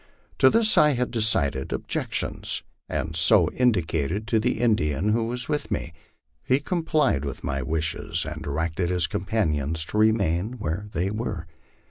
To 0.39 0.49
this 0.49 0.79
I 0.79 0.93
had 0.93 1.11
decided 1.11 1.71
objections, 1.71 2.63
and 2.89 3.15
so 3.15 3.51
indicated 3.51 4.25
to 4.29 4.39
the 4.39 4.59
Indian 4.59 5.09
who 5.09 5.25
was 5.25 5.47
with 5.47 5.69
me. 5.69 5.93
lie 6.49 6.57
complied 6.57 7.23
with 7.23 7.43
my 7.43 7.61
wishes, 7.61 8.25
and 8.25 8.41
directed 8.41 8.89
his 8.89 9.05
companions 9.05 9.85
to 9.85 9.99
remain 9.99 10.53
where 10.53 10.87
they 10.91 11.11
were. 11.11 11.45